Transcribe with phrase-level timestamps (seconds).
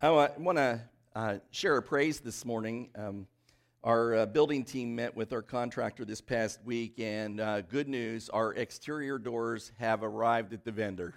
[0.00, 0.80] I want to
[1.16, 2.88] uh, share a praise this morning.
[2.94, 3.26] Um,
[3.82, 8.28] our uh, building team met with our contractor this past week, and uh, good news
[8.28, 11.14] our exterior doors have arrived at the vendor.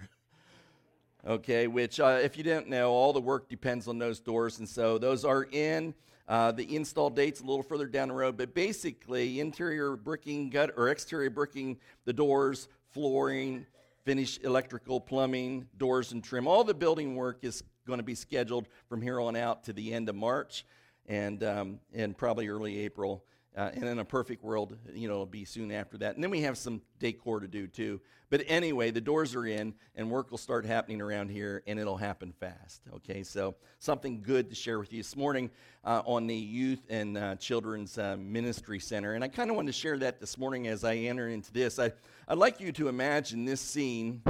[1.28, 4.68] okay, which, uh, if you didn't know, all the work depends on those doors, and
[4.68, 5.94] so those are in.
[6.26, 10.72] Uh, the install date's a little further down the road, but basically, interior bricking, gut,
[10.76, 13.64] or exterior bricking, the doors, flooring,
[14.04, 16.48] finished electrical, plumbing, doors, and trim.
[16.48, 19.92] All the building work is going to be scheduled from here on out to the
[19.92, 20.64] end of March
[21.06, 23.24] and, um, and probably early April.
[23.54, 26.14] Uh, and in a perfect world, you know, it'll be soon after that.
[26.14, 28.00] And then we have some decor to do too.
[28.30, 31.98] But anyway, the doors are in, and work will start happening around here, and it'll
[31.98, 32.80] happen fast.
[32.94, 35.50] Okay, so something good to share with you this morning
[35.84, 39.12] uh, on the Youth and uh, Children's uh, Ministry Center.
[39.12, 41.78] And I kind of wanted to share that this morning as I enter into this.
[41.78, 41.92] I,
[42.26, 44.22] I'd like you to imagine this scene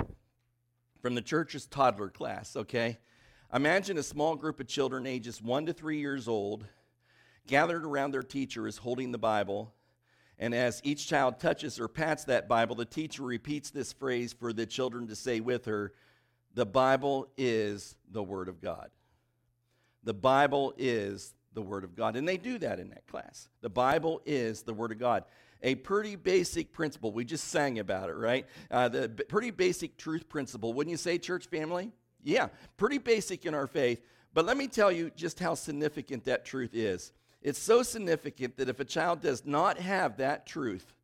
[1.00, 2.98] from the church's toddler class, okay?
[3.54, 6.64] Imagine a small group of children ages one to three years old
[7.46, 9.74] gathered around their teacher is holding the Bible.
[10.38, 14.54] And as each child touches or pats that Bible, the teacher repeats this phrase for
[14.54, 15.92] the children to say with her
[16.54, 18.90] The Bible is the Word of God.
[20.02, 22.16] The Bible is the Word of God.
[22.16, 23.50] And they do that in that class.
[23.60, 25.24] The Bible is the Word of God.
[25.62, 27.12] A pretty basic principle.
[27.12, 28.46] We just sang about it, right?
[28.70, 30.72] Uh, the b- pretty basic truth principle.
[30.72, 31.92] Wouldn't you say, church family?
[32.22, 34.00] Yeah, pretty basic in our faith.
[34.34, 37.12] But let me tell you just how significant that truth is.
[37.42, 40.94] It's so significant that if a child does not have that truth,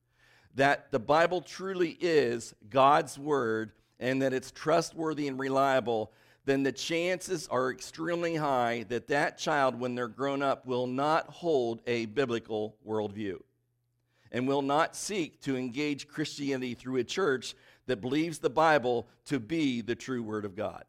[0.55, 6.13] that the Bible truly is God's word and that it's trustworthy and reliable,
[6.45, 11.29] then the chances are extremely high that that child, when they're grown up, will not
[11.29, 13.39] hold a biblical worldview
[14.31, 17.55] and will not seek to engage Christianity through a church
[17.87, 20.85] that believes the Bible to be the true word of God.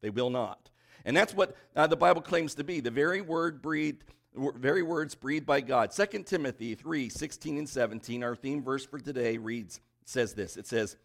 [0.00, 0.70] They will not.
[1.04, 5.14] And that's what uh, the Bible claims to be the very word breathed, very words
[5.14, 5.90] breathed by God.
[5.92, 10.66] 2 Timothy 3 16 and 17, our theme verse for today, reads, says this It
[10.66, 10.96] says,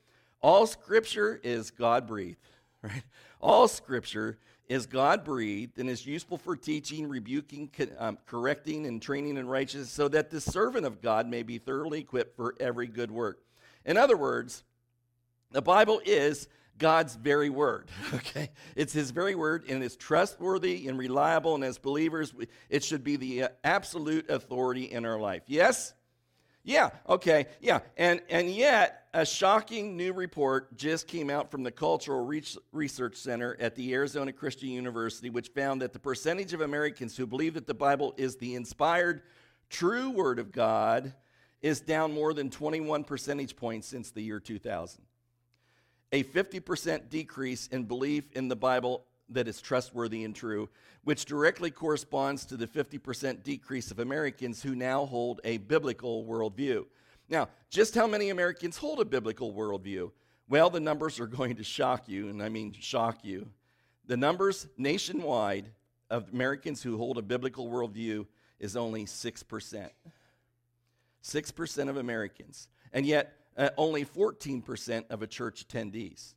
[0.41, 2.39] All scripture is God breathed,
[2.81, 3.03] right?
[3.41, 7.69] All scripture is God breathed and is useful for teaching, rebuking,
[7.99, 11.99] um, correcting, and training in righteousness, so that the servant of God may be thoroughly
[11.99, 13.39] equipped for every good work.
[13.85, 14.63] In other words,
[15.51, 17.89] the Bible is God's very word.
[18.13, 18.49] Okay?
[18.75, 22.33] It's his very word and it's trustworthy and reliable and as believers
[22.69, 25.43] it should be the uh, absolute authority in our life.
[25.47, 25.93] Yes?
[26.63, 27.45] Yeah, okay.
[27.61, 27.79] Yeah.
[27.97, 32.25] And and yet a shocking new report just came out from the Cultural
[32.71, 37.27] Research Center at the Arizona Christian University which found that the percentage of Americans who
[37.27, 39.21] believe that the Bible is the inspired
[39.69, 41.13] true word of God
[41.61, 45.03] is down more than 21 percentage points since the year 2000
[46.11, 50.69] a 50% decrease in belief in the Bible that is trustworthy and true,
[51.03, 56.85] which directly corresponds to the 50% decrease of Americans who now hold a biblical worldview.
[57.27, 60.11] Now, just how many Americans hold a biblical worldview?
[60.47, 63.47] Well, the numbers are going to shock you, and I mean shock you.
[64.05, 65.71] The numbers nationwide
[66.09, 68.27] of Americans who hold a biblical worldview
[68.59, 69.89] is only 6%.
[71.23, 72.67] 6% of Americans.
[72.93, 76.33] And yet, uh, only 14% of a church attendees.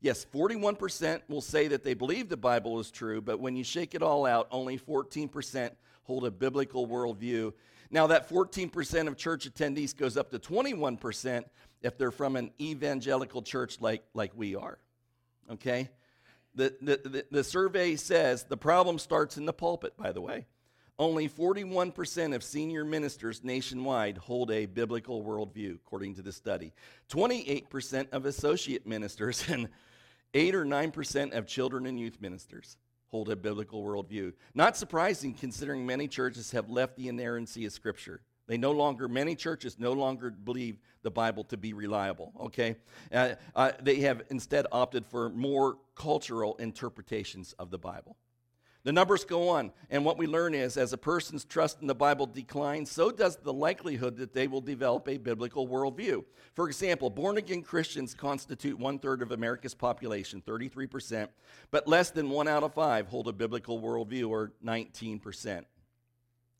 [0.00, 3.94] Yes, 41% will say that they believe the Bible is true, but when you shake
[3.94, 5.70] it all out, only 14%
[6.04, 7.52] hold a biblical worldview.
[7.90, 11.44] Now, that 14% of church attendees goes up to 21%
[11.82, 14.78] if they're from an evangelical church like, like we are.
[15.50, 15.88] Okay?
[16.54, 20.46] The, the, the, the survey says the problem starts in the pulpit, by the way.
[20.98, 26.72] Only 41% of senior ministers nationwide hold a biblical worldview, according to the study.
[27.10, 29.68] 28% of associate ministers and
[30.32, 34.32] 8 or 9% of children and youth ministers hold a biblical worldview.
[34.54, 38.20] Not surprising considering many churches have left the inerrancy of Scripture.
[38.46, 42.76] They no longer, many churches no longer believe the Bible to be reliable, okay?
[43.12, 48.16] Uh, uh, they have instead opted for more cultural interpretations of the Bible.
[48.86, 51.94] The numbers go on, and what we learn is as a person's trust in the
[51.96, 56.24] Bible declines, so does the likelihood that they will develop a biblical worldview.
[56.54, 61.26] For example, born again Christians constitute one third of America's population, 33%,
[61.72, 65.64] but less than one out of five hold a biblical worldview, or 19%.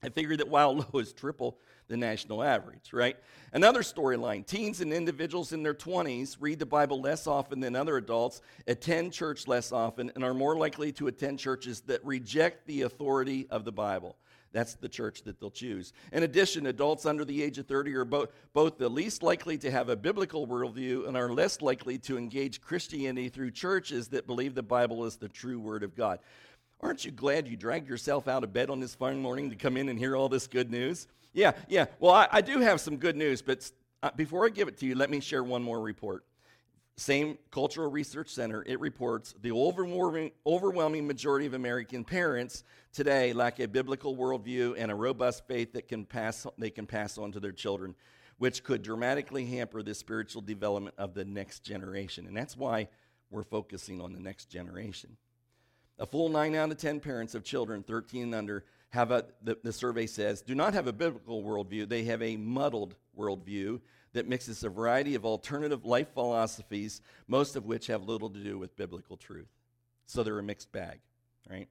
[0.03, 1.59] I figured that while low is triple
[1.89, 3.17] the national average, right?
[3.53, 7.97] Another storyline teens and individuals in their 20s read the Bible less often than other
[7.97, 12.83] adults, attend church less often, and are more likely to attend churches that reject the
[12.83, 14.17] authority of the Bible.
[14.53, 15.93] That's the church that they'll choose.
[16.13, 19.71] In addition, adults under the age of 30 are both, both the least likely to
[19.71, 24.55] have a biblical worldview and are less likely to engage Christianity through churches that believe
[24.55, 26.21] the Bible is the true Word of God.
[26.81, 29.77] Aren't you glad you dragged yourself out of bed on this fine morning to come
[29.77, 31.09] in and hear all this good news?
[31.33, 31.87] Yeah, yeah.
[32.01, 33.71] Well, I, I do have some good news, but
[34.03, 36.25] uh, before I give it to you, let me share one more report.
[36.99, 43.61] Same Cultural Research Center, it reports the overwhelming, overwhelming majority of American parents today lack
[43.61, 47.41] a biblical worldview and a robust faith that can pass, they can pass on to
[47.41, 47.95] their children,
[48.39, 52.27] which could dramatically hamper the spiritual development of the next generation.
[52.27, 52.89] And that's why
[53.31, 55.19] we're focusing on the next generation.
[55.99, 59.59] A full 9 out of 10 parents of children 13 and under have a, the,
[59.63, 61.89] the survey says, do not have a biblical worldview.
[61.89, 63.81] They have a muddled worldview
[64.13, 68.59] that mixes a variety of alternative life philosophies, most of which have little to do
[68.59, 69.49] with biblical truth.
[70.07, 71.01] So they're a mixed bag,
[71.51, 71.69] right?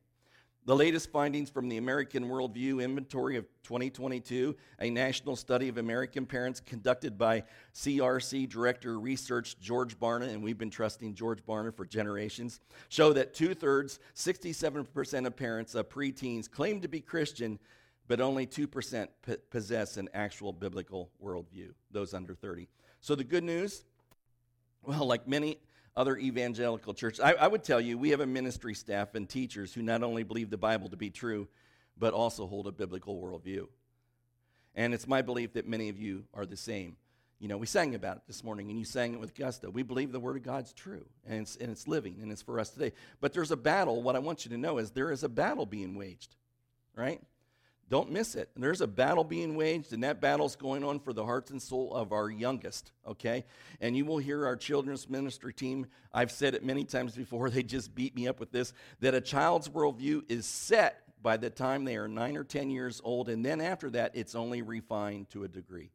[0.67, 6.25] The latest findings from the American Worldview Inventory of 2022, a national study of American
[6.25, 7.44] parents conducted by
[7.75, 13.35] CRC Director Research George Barna, and we've been trusting George Barna for generations, show that
[13.35, 17.59] two thirds, 67% of parents of preteens claim to be Christian,
[18.07, 22.67] but only 2% p- possess an actual biblical worldview, those under 30.
[23.01, 23.83] So the good news,
[24.81, 25.59] well, like many
[25.95, 27.19] other evangelical churches.
[27.19, 30.24] I, I, would tell you, we have a ministry staff and teachers who not only
[30.24, 31.47] believe the Bible to be true,
[31.97, 33.68] but also hold a biblical worldview.
[34.75, 36.97] And it's my belief that many of you are the same.
[37.39, 39.69] You know, we sang about it this morning, and you sang it with gusto.
[39.69, 42.59] We believe the Word of God's true, and it's, and it's living, and it's for
[42.59, 42.91] us today.
[43.21, 44.01] But there's a battle.
[44.01, 46.36] What I want you to know is there is a battle being waged,
[46.95, 47.21] right?
[47.88, 48.50] Don't miss it.
[48.56, 51.94] There's a battle being waged, and that battle's going on for the hearts and soul
[51.94, 53.46] of our youngest, okay?
[53.80, 57.62] And you will hear our children's ministry team, I've said it many times before, they
[57.62, 61.86] just beat me up with this, that a child's worldview is set by the time
[61.86, 65.44] they are nine or 10 years old, and then after that, it's only refined to
[65.44, 65.92] a degree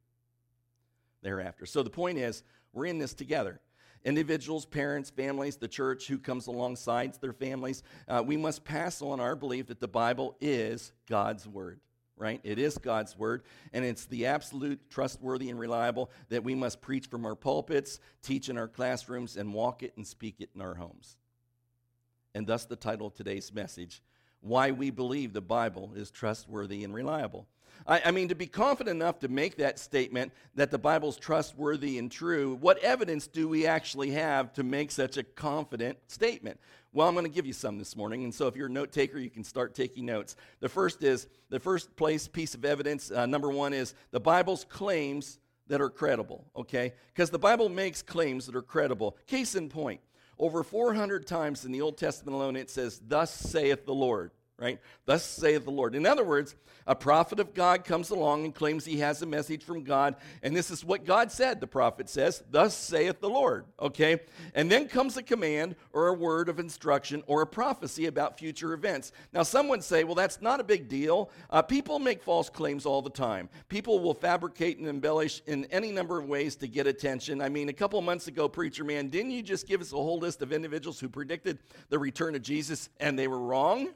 [1.22, 1.66] thereafter.
[1.66, 3.60] So the point is, we're in this together
[4.04, 9.20] individuals, parents, families, the church who comes alongside their families, uh, we must pass on
[9.20, 11.80] our belief that the Bible is God's Word.
[12.16, 12.40] Right?
[12.44, 17.06] It is God's word, and it's the absolute trustworthy and reliable that we must preach
[17.06, 20.74] from our pulpits, teach in our classrooms, and walk it and speak it in our
[20.74, 21.16] homes.
[22.34, 24.02] And thus, the title of today's message
[24.42, 27.46] Why We Believe the Bible is Trustworthy and Reliable.
[27.86, 31.98] I, I, mean, to be confident enough to make that statement that the Bible's trustworthy
[31.98, 36.60] and true, what evidence do we actually have to make such a confident statement?
[36.92, 38.24] Well, I'm going to give you some this morning.
[38.24, 40.36] And so if you're a note taker, you can start taking notes.
[40.60, 44.64] The first is the first place piece of evidence, uh, number one, is the Bible's
[44.64, 45.38] claims
[45.68, 46.94] that are credible, okay?
[47.14, 49.16] Because the Bible makes claims that are credible.
[49.28, 50.00] Case in point,
[50.36, 54.78] over 400 times in the Old Testament alone, it says, Thus saith the Lord right?
[55.06, 55.94] Thus saith the Lord.
[55.94, 56.54] In other words,
[56.86, 60.54] a prophet of God comes along and claims he has a message from God, and
[60.54, 64.20] this is what God said, the prophet says, Thus saith the Lord, okay?
[64.54, 68.74] And then comes a command or a word of instruction or a prophecy about future
[68.74, 69.12] events.
[69.32, 71.30] Now, some would say, well, that's not a big deal.
[71.48, 73.48] Uh, people make false claims all the time.
[73.68, 77.40] People will fabricate and embellish in any number of ways to get attention.
[77.40, 80.18] I mean, a couple months ago, Preacher Man, didn't you just give us a whole
[80.18, 81.58] list of individuals who predicted
[81.88, 83.90] the return of Jesus and they were wrong?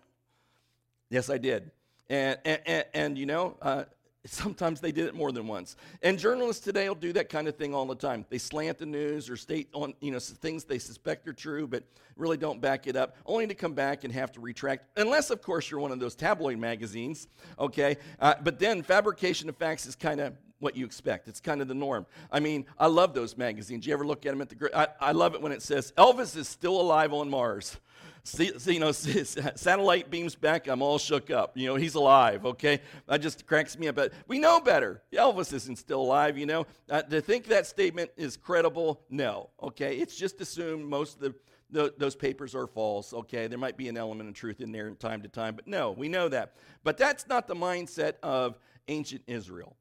[1.14, 1.70] Yes, I did.
[2.10, 3.84] And, and, and, and you know, uh,
[4.26, 5.76] sometimes they did it more than once.
[6.02, 8.26] And journalists today will do that kind of thing all the time.
[8.30, 11.84] They slant the news or state on, you know, things they suspect are true, but
[12.16, 15.40] really don't back it up, only to come back and have to retract, unless, of
[15.40, 17.28] course, you're one of those tabloid magazines,
[17.60, 17.96] okay?
[18.18, 21.28] Uh, but then fabrication of facts is kind of what you expect.
[21.28, 22.06] It's kind of the norm.
[22.32, 23.86] I mean, I love those magazines.
[23.86, 24.70] You ever look at them at the?
[24.76, 27.76] I, I love it when it says Elvis is still alive on Mars.
[28.26, 30.66] See, you know, satellite beams back.
[30.66, 31.56] I'm all shook up.
[31.56, 32.46] You know, he's alive.
[32.46, 33.96] Okay, that just cracks me up.
[33.96, 35.02] But we know better.
[35.12, 36.38] Elvis isn't still alive.
[36.38, 39.50] You know, uh, to think that statement is credible, no.
[39.62, 41.34] Okay, it's just assumed most of the,
[41.70, 43.12] the those papers are false.
[43.12, 45.66] Okay, there might be an element of truth in there from time to time, but
[45.66, 46.54] no, we know that.
[46.82, 49.76] But that's not the mindset of ancient Israel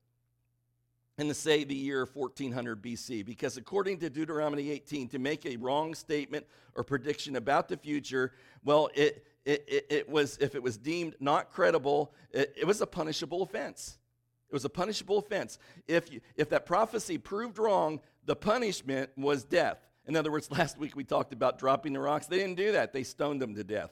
[1.17, 5.57] in the say the year 1400 BC because according to Deuteronomy 18 to make a
[5.57, 8.31] wrong statement or prediction about the future
[8.63, 12.81] well it it, it, it was if it was deemed not credible it, it was
[12.81, 13.97] a punishable offense.
[14.49, 15.57] It was a punishable offense.
[15.87, 19.77] If you, if that prophecy proved wrong the punishment was death.
[20.07, 22.25] In other words last week we talked about dropping the rocks.
[22.25, 22.91] They didn't do that.
[22.91, 23.91] They stoned them to death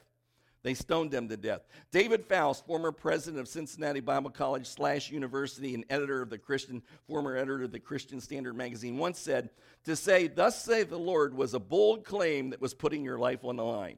[0.64, 1.62] they stoned them to death.
[1.92, 6.84] David Faust, former president of Cincinnati Bible College slash University and editor of the Christian,
[7.08, 9.50] former editor of the Christian Standard magazine, once said,
[9.86, 13.44] "To say, thus say the Lord, was a bold claim that was putting your life
[13.44, 13.98] on the line."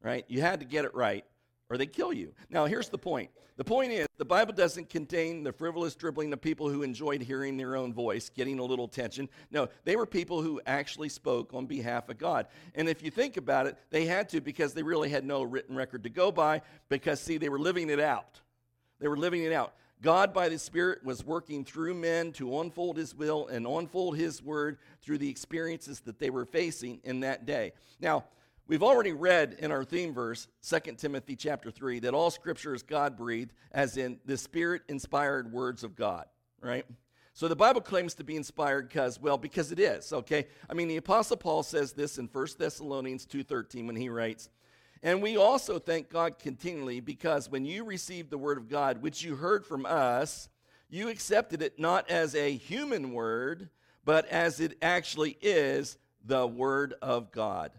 [0.00, 0.24] Right?
[0.28, 1.24] You had to get it right,
[1.70, 2.32] or they kill you.
[2.50, 3.30] Now, here's the point.
[3.56, 7.56] The point is, the Bible doesn't contain the frivolous dribbling of people who enjoyed hearing
[7.56, 9.28] their own voice, getting a little attention.
[9.52, 12.48] No, they were people who actually spoke on behalf of God.
[12.74, 15.76] And if you think about it, they had to because they really had no written
[15.76, 18.40] record to go by, because, see, they were living it out.
[18.98, 19.74] They were living it out.
[20.02, 24.42] God, by the Spirit, was working through men to unfold His will and unfold His
[24.42, 27.72] word through the experiences that they were facing in that day.
[28.00, 28.24] Now,
[28.66, 32.82] We've already read in our theme verse, 2 Timothy chapter 3, that all scripture is
[32.82, 36.24] God breathed, as in the spirit inspired words of God,
[36.62, 36.86] right?
[37.34, 40.46] So the Bible claims to be inspired because, well, because it is, okay?
[40.70, 44.48] I mean, the Apostle Paul says this in 1 Thessalonians 2.13 when he writes,
[45.02, 49.22] And we also thank God continually because when you received the word of God, which
[49.22, 50.48] you heard from us,
[50.88, 53.68] you accepted it not as a human word,
[54.06, 57.70] but as it actually is the word of God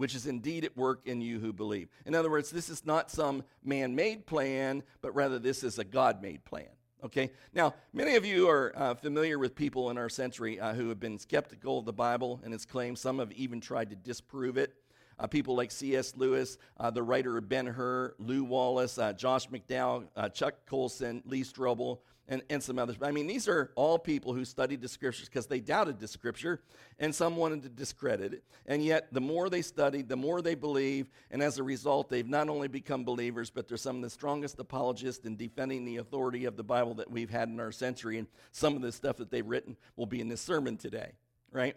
[0.00, 1.90] which is indeed at work in you who believe.
[2.06, 5.84] In other words, this is not some man made plan, but rather this is a
[5.84, 6.70] God made plan.
[7.04, 7.32] Okay?
[7.52, 10.98] Now, many of you are uh, familiar with people in our century uh, who have
[10.98, 12.98] been skeptical of the Bible and its claims.
[12.98, 14.72] Some have even tried to disprove it.
[15.18, 16.14] Uh, people like C.S.
[16.16, 21.22] Lewis, uh, the writer of Ben Hur, Lew Wallace, uh, Josh McDowell, uh, Chuck Colson,
[21.26, 21.98] Lee Strobel,
[22.30, 22.96] and, and some others.
[22.96, 26.08] But I mean, these are all people who studied the scriptures because they doubted the
[26.08, 26.62] scripture,
[26.98, 28.44] and some wanted to discredit it.
[28.64, 32.26] And yet, the more they studied, the more they believe, and as a result, they've
[32.26, 36.44] not only become believers, but they're some of the strongest apologists in defending the authority
[36.44, 38.16] of the Bible that we've had in our century.
[38.16, 41.12] And some of the stuff that they've written will be in this sermon today,
[41.50, 41.76] right?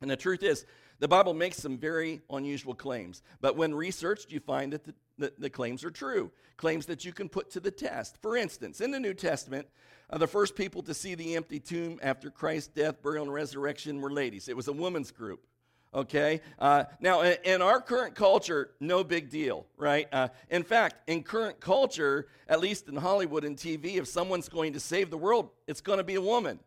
[0.00, 0.66] And the truth is,
[0.98, 4.84] the Bible makes some very unusual claims, but when researched, you find that
[5.18, 8.16] the, the, claims are true, claims that you can put to the test.
[8.22, 9.66] For instance, in the New Testament,
[10.08, 14.00] uh, the first people to see the empty tomb after Christ's death, burial, and resurrection
[14.00, 14.48] were ladies.
[14.48, 15.46] It was a women's group.
[15.94, 16.40] Okay?
[16.58, 20.08] Uh, now, in, in, our current culture, no big deal, right?
[20.12, 24.74] Uh, in fact, in current culture, at least in Hollywood and TV, if someone's going
[24.74, 26.58] to save the world, it's going to be a woman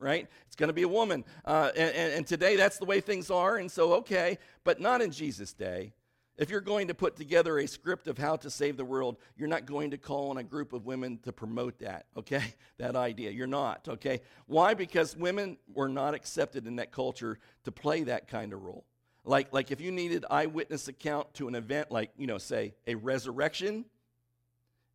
[0.00, 0.28] right?
[0.46, 1.24] It's going to be a woman.
[1.44, 5.10] Uh, and, and, today that's the way things are, and so okay, but not in
[5.10, 5.92] Jesus' day.
[6.38, 9.48] If you're going to put together a script of how to save the world, you're
[9.48, 12.42] not going to call on a group of women to promote that, okay?
[12.78, 13.32] That idea.
[13.32, 14.20] You're not, okay?
[14.46, 14.74] Why?
[14.74, 18.84] Because women were not accepted in that culture to play that kind of role.
[19.24, 22.94] Like, like if you needed eyewitness account to an event like, you know, say a
[22.94, 23.84] resurrection,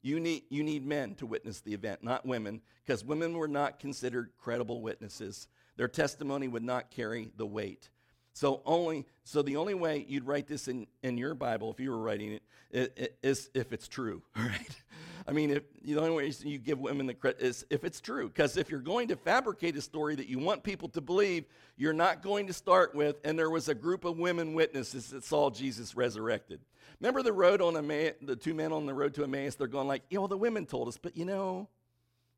[0.03, 3.79] you need, you need men to witness the event, not women, because women were not
[3.79, 5.47] considered credible witnesses.
[5.77, 7.89] Their testimony would not carry the weight.
[8.33, 11.91] So only so the only way you'd write this in, in your Bible if you
[11.91, 14.82] were writing it, it, it is if it's true, right?
[15.27, 18.27] I mean, if, the only way you give women the credit is if it's true.
[18.27, 21.45] Because if you're going to fabricate a story that you want people to believe,
[21.77, 25.23] you're not going to start with, and there was a group of women witnesses that
[25.23, 26.59] saw Jesus resurrected.
[26.99, 29.55] Remember the road on Emmaus, the two men on the road to Emmaus?
[29.55, 31.69] They're going like, you know, the women told us, but you know,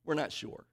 [0.05, 0.65] we're not sure.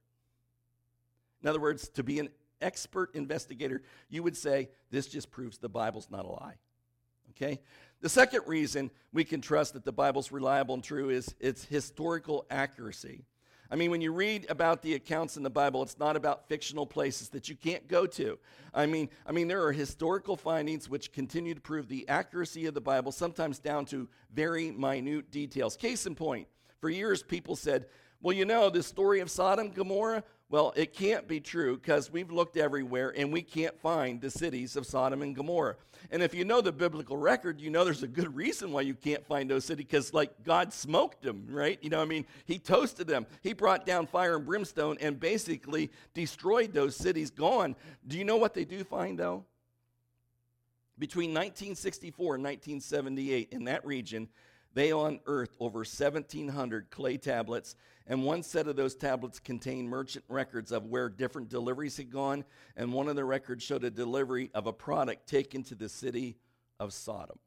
[1.41, 2.29] In other words, to be an
[2.61, 6.55] expert investigator, you would say, this just proves the Bible's not a lie.
[7.31, 7.59] Okay?
[8.03, 12.45] The second reason we can trust that the Bible's reliable and true is its historical
[12.51, 13.23] accuracy.
[13.71, 16.85] I mean, when you read about the accounts in the Bible, it's not about fictional
[16.85, 18.37] places that you can't go to.
[18.73, 22.73] I mean, I mean, there are historical findings which continue to prove the accuracy of
[22.73, 25.77] the Bible, sometimes down to very minute details.
[25.77, 26.49] Case in point,
[26.81, 27.85] for years people said,
[28.21, 32.11] well, you know, the story of Sodom and Gomorrah, well, it can't be true because
[32.11, 35.77] we've looked everywhere and we can't find the cities of Sodom and Gomorrah.
[36.11, 38.93] And if you know the biblical record, you know there's a good reason why you
[38.93, 41.79] can't find those cities because, like, God smoked them, right?
[41.81, 43.25] You know, I mean, He toasted them.
[43.41, 47.75] He brought down fire and brimstone and basically destroyed those cities, gone.
[48.07, 49.45] Do you know what they do find, though?
[50.99, 54.29] Between 1964 and 1978, in that region,
[54.73, 57.75] they unearthed over 1,700 clay tablets,
[58.07, 62.43] and one set of those tablets contained merchant records of where different deliveries had gone,
[62.75, 66.37] and one of the records showed a delivery of a product taken to the city
[66.79, 67.37] of Sodom.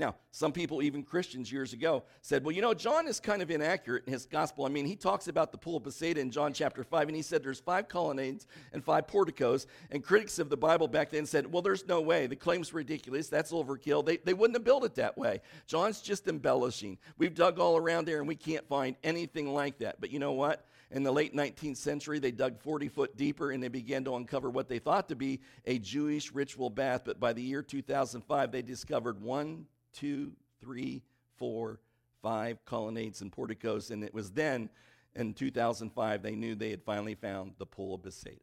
[0.00, 3.50] Now, some people, even Christians years ago, said, well, you know, John is kind of
[3.50, 4.64] inaccurate in his gospel.
[4.64, 7.20] I mean, he talks about the pool of Bethsaida in John chapter 5, and he
[7.20, 9.66] said there's five colonnades and five porticos.
[9.90, 12.26] And critics of the Bible back then said, well, there's no way.
[12.26, 13.28] The claim's ridiculous.
[13.28, 14.06] That's overkill.
[14.06, 15.42] They, they wouldn't have built it that way.
[15.66, 16.96] John's just embellishing.
[17.18, 20.00] We've dug all around there, and we can't find anything like that.
[20.00, 20.64] But you know what?
[20.92, 24.50] In the late 19th century, they dug 40 foot deeper and they began to uncover
[24.50, 27.02] what they thought to be a Jewish ritual bath.
[27.04, 31.02] But by the year 2005, they discovered one two, three,
[31.36, 31.80] four,
[32.22, 33.90] five colonnades and porticos.
[33.90, 34.68] And it was then,
[35.14, 38.40] in 2005, they knew they had finally found the Pool of Bethsaida.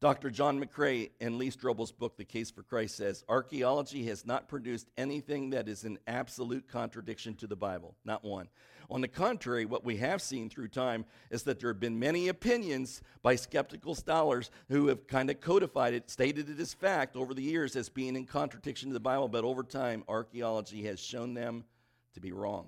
[0.00, 0.30] Dr.
[0.30, 4.88] John McRay in Lee Strobel's book, The Case for Christ, says archaeology has not produced
[4.96, 8.48] anything that is in absolute contradiction to the Bible, not one.
[8.90, 12.28] On the contrary, what we have seen through time is that there have been many
[12.28, 17.34] opinions by skeptical scholars who have kind of codified it, stated it as fact over
[17.34, 21.34] the years as being in contradiction to the Bible, but over time, archaeology has shown
[21.34, 21.64] them
[22.14, 22.66] to be wrong.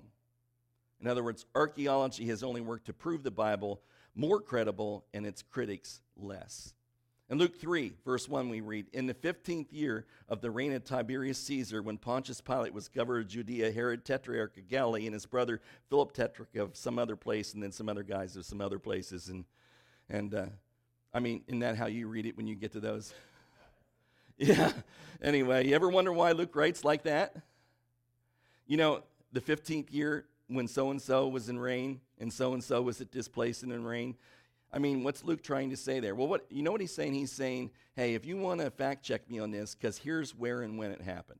[0.99, 3.81] In other words, archaeology has only worked to prove the Bible
[4.13, 6.75] more credible and its critics less.
[7.31, 10.83] In Luke 3, verse 1, we read In the 15th year of the reign of
[10.83, 15.25] Tiberius Caesar, when Pontius Pilate was governor of Judea, Herod Tetrarch of Galilee, and his
[15.25, 18.79] brother Philip Tetrarch of some other place, and then some other guys of some other
[18.79, 19.29] places.
[19.29, 19.45] And,
[20.09, 20.45] and uh,
[21.13, 23.13] I mean, isn't that how you read it when you get to those?
[24.37, 24.73] yeah.
[25.23, 27.37] Anyway, you ever wonder why Luke writes like that?
[28.67, 32.61] You know, the 15th year when so and so was in reign, and so and
[32.61, 34.17] so was at this place and in reign.
[34.73, 36.15] I mean, what's Luke trying to say there?
[36.15, 37.13] Well, what you know what he's saying?
[37.13, 40.61] He's saying, hey, if you want to fact check me on this, because here's where
[40.61, 41.39] and when it happened.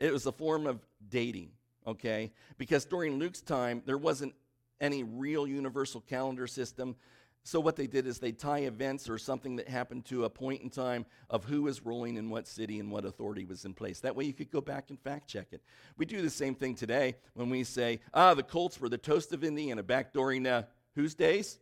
[0.00, 0.80] It was a form of
[1.10, 1.50] dating,
[1.86, 2.32] okay?
[2.58, 4.34] Because during Luke's time, there wasn't
[4.80, 6.96] any real universal calendar system.
[7.44, 10.62] So what they did is they tie events or something that happened to a point
[10.62, 14.00] in time of who was ruling in what city and what authority was in place.
[14.00, 15.60] That way you could go back and fact check it.
[15.96, 19.32] We do the same thing today when we say, ah, the Colts were the toast
[19.32, 21.58] of Indiana back during uh, whose days?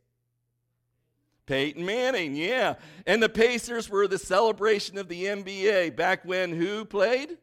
[1.50, 2.74] Peyton Manning, yeah.
[3.08, 7.38] And the Pacers were the celebration of the NBA back when who played?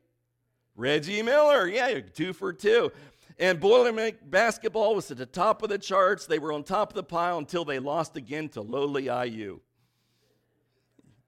[0.78, 2.90] Reggie Miller, yeah, two for two.
[3.38, 6.26] And Boilermaker basketball was at the top of the charts.
[6.26, 9.60] They were on top of the pile until they lost again to lowly IU.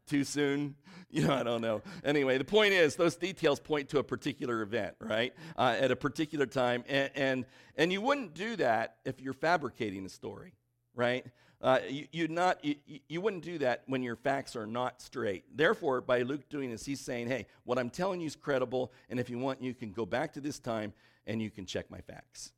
[0.07, 0.75] Too soon?
[1.11, 1.81] You know, I don't know.
[2.03, 5.33] Anyway, the point is, those details point to a particular event, right?
[5.57, 6.83] Uh, at a particular time.
[6.87, 7.45] And, and,
[7.77, 10.53] and you wouldn't do that if you're fabricating a story,
[10.93, 11.25] right?
[11.61, 12.75] Uh, you, you'd not, you,
[13.09, 15.43] you wouldn't do that when your facts are not straight.
[15.55, 19.19] Therefore, by Luke doing this, he's saying, hey, what I'm telling you is credible, and
[19.19, 20.93] if you want, you can go back to this time
[21.27, 22.53] and you can check my facts.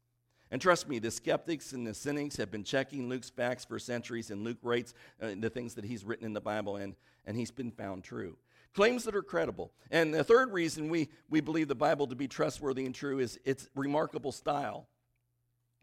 [0.51, 4.29] And trust me, the skeptics and the cynics have been checking Luke's facts for centuries,
[4.29, 6.93] and Luke writes uh, the things that he's written in the Bible, and,
[7.25, 8.37] and he's been found true.
[8.75, 9.71] Claims that are credible.
[9.89, 13.39] And the third reason we, we believe the Bible to be trustworthy and true is
[13.45, 14.87] its remarkable style.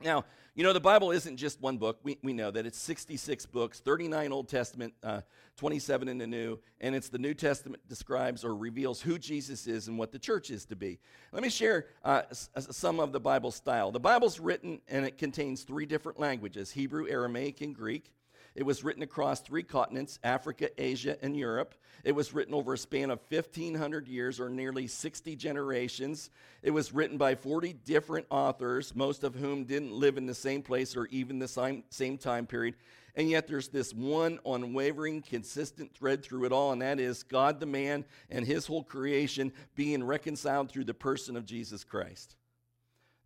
[0.00, 1.98] Now, you know, the Bible isn't just one book.
[2.02, 5.22] We, we know that it's 66 books, 39 Old Testament, uh,
[5.56, 9.88] 27 in the New, and it's the New Testament describes or reveals who Jesus is
[9.88, 10.98] and what the church is to be.
[11.32, 13.90] Let me share uh, s- some of the Bible style.
[13.90, 18.12] The Bible's written and it contains three different languages Hebrew, Aramaic, and Greek.
[18.54, 21.74] It was written across three continents Africa, Asia, and Europe.
[22.04, 26.30] It was written over a span of 1,500 years or nearly 60 generations.
[26.62, 30.62] It was written by 40 different authors, most of whom didn't live in the same
[30.62, 32.74] place or even the same, same time period.
[33.14, 37.58] And yet there's this one unwavering, consistent thread through it all, and that is God
[37.58, 42.36] the man and his whole creation being reconciled through the person of Jesus Christ.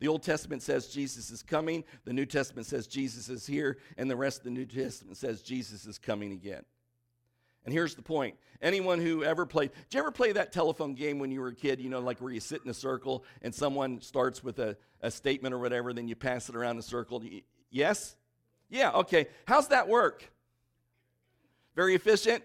[0.03, 4.11] The Old Testament says Jesus is coming, the New Testament says Jesus is here, and
[4.11, 6.65] the rest of the New Testament says Jesus is coming again.
[7.65, 8.35] And here's the point.
[8.61, 11.55] Anyone who ever played, did you ever play that telephone game when you were a
[11.55, 14.77] kid, you know, like where you sit in a circle and someone starts with a,
[15.03, 17.23] a statement or whatever, then you pass it around the circle?
[17.71, 18.17] Yes?
[18.71, 19.29] Yeah, okay.
[19.47, 20.33] How's that work?
[21.77, 22.43] Very efficient?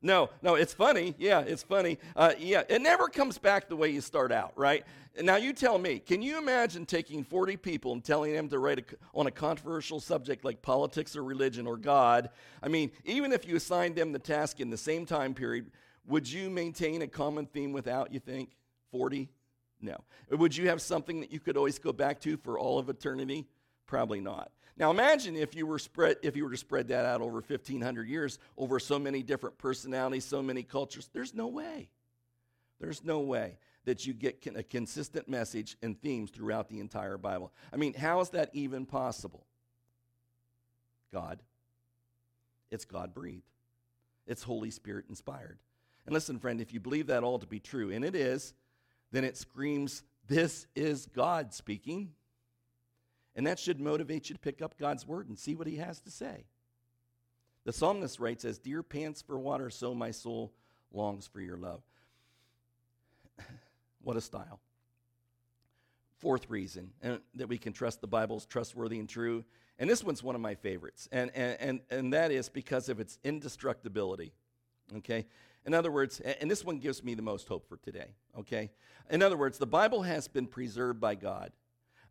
[0.00, 1.14] No, no, it's funny.
[1.18, 1.98] Yeah, it's funny.
[2.14, 4.84] Uh, yeah, it never comes back the way you start out, right?
[5.20, 8.78] Now, you tell me, can you imagine taking 40 people and telling them to write
[8.78, 12.30] a, on a controversial subject like politics or religion or God?
[12.62, 15.72] I mean, even if you assigned them the task in the same time period,
[16.06, 18.50] would you maintain a common theme without, you think?
[18.92, 19.28] 40?
[19.80, 19.96] No.
[20.30, 23.46] Would you have something that you could always go back to for all of eternity?
[23.86, 24.52] Probably not.
[24.78, 28.08] Now imagine if you were spread if you were to spread that out over 1500
[28.08, 31.10] years over so many different personalities, so many cultures.
[31.12, 31.88] There's no way.
[32.80, 37.52] There's no way that you get a consistent message and themes throughout the entire Bible.
[37.72, 39.44] I mean, how is that even possible?
[41.12, 41.42] God.
[42.70, 43.50] It's God breathed.
[44.26, 45.58] It's Holy Spirit inspired.
[46.06, 48.52] And listen, friend, if you believe that all to be true, and it is,
[49.10, 52.12] then it screams, This is God speaking.
[53.38, 56.00] And that should motivate you to pick up God's word and see what he has
[56.00, 56.44] to say.
[57.64, 60.52] The psalmist writes, As deer pants for water, so my soul
[60.92, 61.80] longs for your love.
[64.02, 64.58] what a style.
[66.18, 69.44] Fourth reason and, that we can trust the Bible is trustworthy and true.
[69.78, 72.98] And this one's one of my favorites, and, and, and, and that is because of
[72.98, 74.32] its indestructibility.
[74.96, 75.26] Okay?
[75.64, 78.16] In other words, and this one gives me the most hope for today.
[78.36, 78.72] Okay?
[79.12, 81.52] In other words, the Bible has been preserved by God.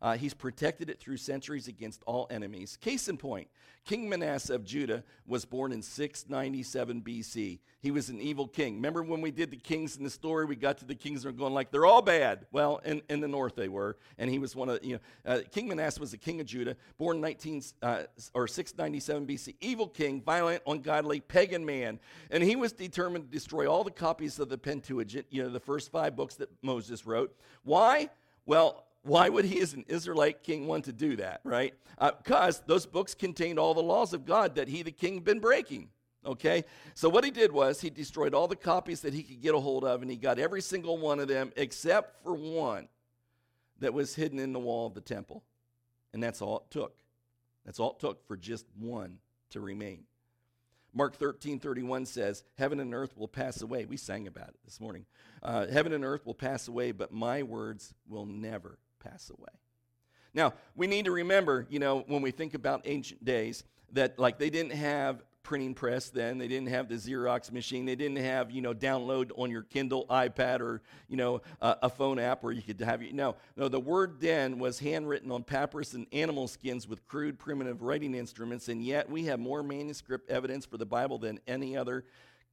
[0.00, 2.78] Uh, he's protected it through centuries against all enemies.
[2.80, 3.48] Case in point,
[3.84, 7.58] King Manasseh of Judah was born in 697 BC.
[7.80, 8.74] He was an evil king.
[8.74, 10.44] Remember when we did the kings in the story?
[10.44, 12.46] We got to the kings and we're going like, they're all bad.
[12.52, 13.96] Well, in, in the north they were.
[14.18, 16.76] And he was one of, you know, uh, King Manasseh was the king of Judah,
[16.98, 18.02] born 19 uh,
[18.34, 19.54] or 697 BC.
[19.60, 21.98] Evil king, violent, ungodly, pagan man.
[22.30, 25.60] And he was determined to destroy all the copies of the Pentateuch, you know, the
[25.60, 27.34] first five books that Moses wrote.
[27.62, 28.10] Why?
[28.44, 31.74] Well, why would he, as an Israelite king, want to do that, right?
[31.98, 35.24] Because uh, those books contained all the laws of God that he, the king, had
[35.24, 35.88] been breaking.
[36.26, 36.64] Okay?
[36.94, 39.58] So what he did was he destroyed all the copies that he could get a
[39.58, 42.88] hold of, and he got every single one of them except for one
[43.80, 45.42] that was hidden in the wall of the temple.
[46.12, 46.98] And that's all it took.
[47.64, 49.18] That's all it took for just one
[49.50, 50.04] to remain.
[50.92, 53.84] Mark 13, 31 says, Heaven and earth will pass away.
[53.84, 55.06] We sang about it this morning.
[55.42, 59.48] Uh, Heaven and earth will pass away, but my words will never pass away.
[60.34, 64.38] Now, we need to remember, you know, when we think about ancient days, that like
[64.38, 66.36] they didn't have printing press then.
[66.36, 67.86] They didn't have the Xerox machine.
[67.86, 71.88] They didn't have, you know, download on your Kindle, iPad, or, you know, uh, a
[71.88, 75.42] phone app where you could have, you no, no, the word then was handwritten on
[75.42, 80.28] papyrus and animal skins with crude, primitive writing instruments, and yet we have more manuscript
[80.28, 82.04] evidence for the Bible than any other,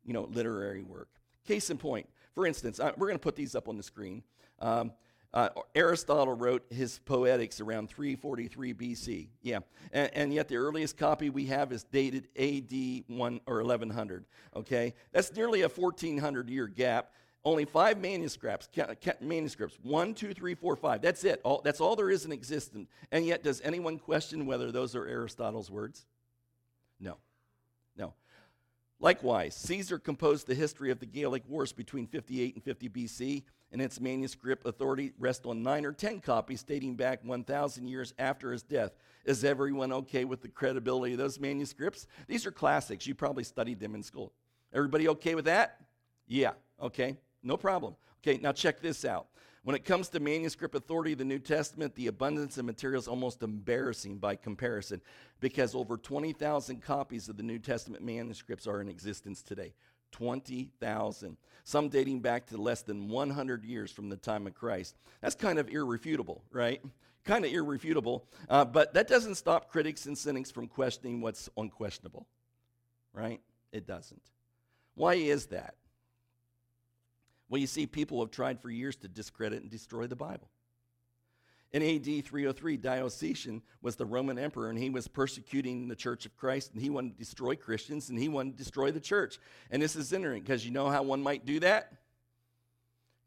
[0.05, 1.09] you know, literary work.
[1.45, 4.23] Case in point, for instance, uh, we're going to put these up on the screen.
[4.59, 4.93] Um,
[5.35, 9.27] uh, Aristotle wrote his Poetics around 343 BC.
[9.41, 9.59] Yeah,
[9.91, 14.25] and, and, yet the earliest copy we have is dated AD 1 or 1100.
[14.55, 17.11] Okay, that's nearly a 1400 year gap.
[17.43, 18.69] Only five manuscripts,
[19.21, 21.01] manuscripts, one, two, three, four, five.
[21.01, 21.41] That's it.
[21.43, 22.87] All, that's all there is in existence.
[23.11, 26.07] And yet, does anyone question whether those are Aristotle's words?
[26.99, 27.17] No.
[27.95, 28.15] No.
[28.99, 33.43] Likewise, Caesar composed the history of the Gallic Wars between 58 and 50 BC
[33.75, 38.53] and its manuscript authority rests on nine or ten copies dating back 1,000 years after
[38.53, 38.93] his death.
[39.25, 42.07] Is everyone okay with the credibility of those manuscripts?
[42.25, 43.05] These are classics.
[43.05, 44.31] You probably studied them in school.
[44.73, 45.81] Everybody okay with that?
[46.25, 47.97] Yeah, okay, no problem.
[48.25, 49.27] Okay, now check this out.
[49.63, 53.09] When it comes to manuscript authority of the New Testament, the abundance of material is
[53.09, 55.01] almost embarrassing by comparison
[55.41, 59.73] because over 20,000 copies of the New Testament manuscripts are in existence today.
[60.11, 64.95] 20,000, some dating back to less than 100 years from the time of Christ.
[65.21, 66.81] That's kind of irrefutable, right?
[67.23, 72.27] Kind of irrefutable, uh, but that doesn't stop critics and cynics from questioning what's unquestionable,
[73.13, 73.41] right?
[73.71, 74.21] It doesn't.
[74.93, 75.75] Why is that?
[77.49, 80.49] Well, you see, people have tried for years to discredit and destroy the Bible.
[81.75, 86.33] In AD 303, Diocletian was the Roman emperor, and he was persecuting the Church of
[86.37, 89.39] Christ, and he wanted to destroy Christians, and he wanted to destroy the church.
[89.69, 91.91] And this is interesting because you know how one might do that?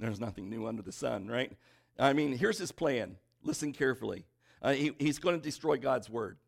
[0.00, 1.52] There's nothing new under the sun, right?
[1.98, 3.16] I mean, here's his plan.
[3.42, 4.24] Listen carefully.
[4.62, 6.38] Uh, he, he's going to destroy God's word.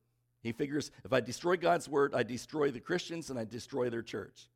[0.42, 4.00] He figures if I destroy God's word, I destroy the Christians and I destroy their
[4.00, 4.48] church.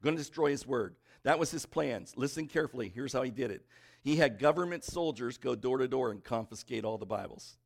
[0.00, 0.96] I'm going to destroy his word.
[1.22, 2.14] That was his plans.
[2.16, 2.90] Listen carefully.
[2.94, 3.64] Here's how he did it.
[4.02, 7.56] He had government soldiers go door to door and confiscate all the Bibles.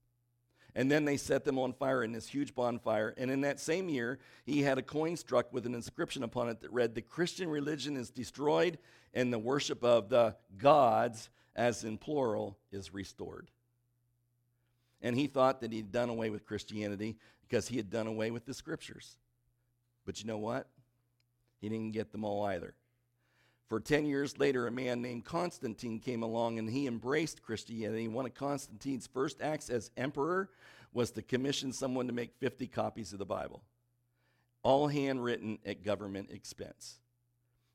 [0.74, 3.14] And then they set them on fire in this huge bonfire.
[3.18, 6.60] And in that same year, he had a coin struck with an inscription upon it
[6.62, 8.78] that read, The Christian religion is destroyed,
[9.12, 13.50] and the worship of the gods, as in plural, is restored.
[15.02, 18.46] And he thought that he'd done away with Christianity because he had done away with
[18.46, 19.16] the scriptures.
[20.06, 20.68] But you know what?
[21.60, 22.74] He didn't get them all either.
[23.68, 28.06] For 10 years later, a man named Constantine came along and he embraced Christianity.
[28.08, 30.50] One of Constantine's first acts as emperor
[30.92, 33.62] was to commission someone to make 50 copies of the Bible,
[34.62, 36.98] all handwritten at government expense.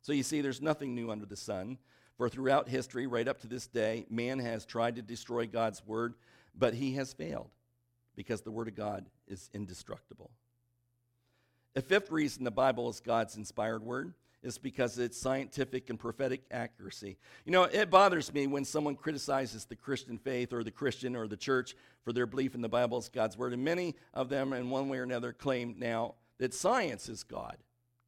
[0.02, 1.80] So you see, there's nothing new under the sun.
[2.18, 6.16] For throughout history, right up to this day, man has tried to destroy God's word,
[6.58, 7.50] but he has failed
[8.16, 10.32] because the word of God is indestructible.
[11.76, 14.14] A fifth reason the Bible is God's inspired word
[14.48, 17.18] is because it's scientific and prophetic accuracy.
[17.46, 21.28] You know, it bothers me when someone criticizes the Christian faith or the Christian or
[21.28, 23.54] the church for their belief in the Bible as God's word.
[23.54, 27.58] And many of them, in one way or another, claim now that science is God.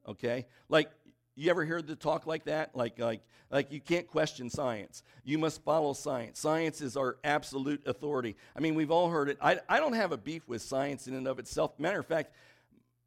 [0.08, 0.46] Okay?
[0.68, 0.90] Like,
[1.36, 2.74] you ever hear the talk like that?
[2.74, 5.02] Like, like, like you can't question science.
[5.24, 6.38] You must follow science.
[6.38, 8.36] Science is our absolute authority.
[8.56, 9.38] I mean, we've all heard it.
[9.40, 11.78] I, I don't have a beef with science in and of itself.
[11.78, 12.32] Matter of fact,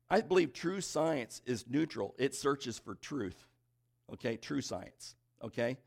[0.09, 2.13] I believe true science is neutral.
[2.17, 3.45] It searches for truth.
[4.13, 5.15] Okay, true science.
[5.43, 5.77] Okay?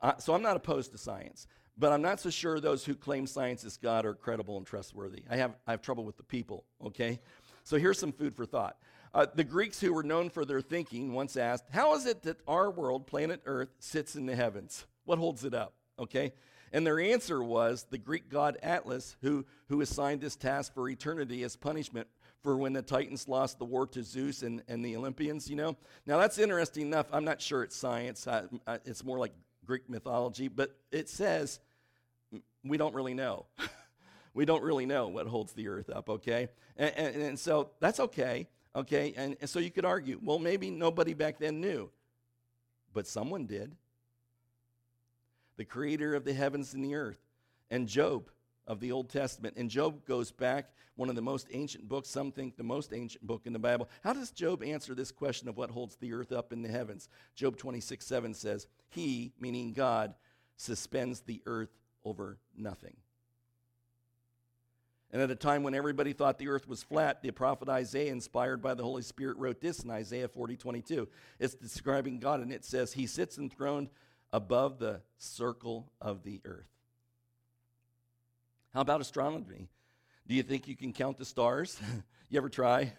[0.00, 3.26] Uh, so I'm not opposed to science, but I'm not so sure those who claim
[3.26, 5.22] science is God are credible and trustworthy.
[5.30, 6.64] I have, I have trouble with the people.
[6.84, 7.20] Okay?
[7.64, 8.76] So here's some food for thought.
[9.14, 12.38] Uh, the Greeks, who were known for their thinking, once asked, How is it that
[12.46, 14.86] our world, planet Earth, sits in the heavens?
[15.04, 15.72] What holds it up?
[15.98, 16.32] Okay?
[16.72, 21.42] And their answer was the Greek god Atlas, who, who assigned this task for eternity
[21.42, 22.08] as punishment
[22.42, 25.76] for when the Titans lost the war to Zeus and, and the Olympians, you know?
[26.06, 27.06] Now, that's interesting enough.
[27.12, 29.32] I'm not sure it's science, uh, uh, it's more like
[29.64, 31.60] Greek mythology, but it says
[32.64, 33.46] we don't really know.
[34.34, 36.48] we don't really know what holds the earth up, okay?
[36.76, 39.14] And, and, and so that's okay, okay?
[39.16, 41.90] And, and so you could argue, well, maybe nobody back then knew,
[42.92, 43.74] but someone did.
[45.56, 47.18] The creator of the heavens and the earth.
[47.70, 48.30] And Job
[48.66, 49.56] of the Old Testament.
[49.56, 53.26] And Job goes back, one of the most ancient books, some think the most ancient
[53.26, 53.88] book in the Bible.
[54.02, 57.08] How does Job answer this question of what holds the earth up in the heavens?
[57.34, 60.14] Job 26 7 says, He, meaning God,
[60.56, 61.70] suspends the earth
[62.04, 62.96] over nothing.
[65.12, 68.60] And at a time when everybody thought the earth was flat, the prophet Isaiah, inspired
[68.60, 71.08] by the Holy Spirit, wrote this in Isaiah 40 22.
[71.38, 73.88] It's describing God, and it says, He sits enthroned
[74.32, 76.75] above the circle of the earth.
[78.76, 79.70] How about astronomy?
[80.26, 81.80] Do you think you can count the stars?
[82.28, 82.92] you ever try?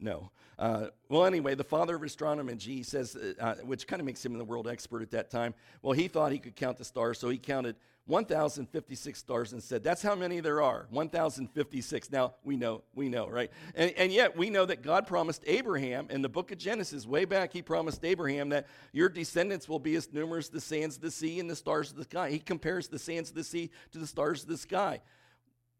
[0.00, 0.30] No.
[0.58, 4.36] Uh, well, anyway, the father of astronomy, says, uh, uh which kind of makes him
[4.36, 5.54] the world expert at that time.
[5.82, 7.76] Well, he thought he could count the stars, so he counted
[8.08, 12.10] 1,056 stars and said, That's how many there are 1,056.
[12.10, 13.50] Now, we know, we know, right?
[13.74, 17.26] And, and yet, we know that God promised Abraham in the book of Genesis, way
[17.26, 21.02] back, he promised Abraham that your descendants will be as numerous as the sands of
[21.02, 22.30] the sea and the stars of the sky.
[22.30, 25.02] He compares the sands of the sea to the stars of the sky.